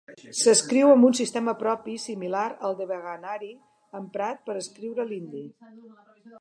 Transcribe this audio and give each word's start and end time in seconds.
S'escriu 0.43 0.93
amb 0.93 1.05
un 1.09 1.17
sistema 1.19 1.53
propi 1.59 1.97
similar 2.05 2.47
al 2.69 2.79
devanagari 2.81 3.53
emprat 4.01 4.43
per 4.49 4.59
escriure 4.65 5.07
l'hindi. 5.13 5.47